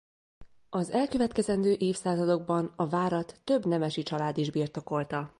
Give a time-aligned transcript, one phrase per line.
[0.69, 5.29] Az elkövetkezendő évszázadokban a várat több nemesi család is birtokolta.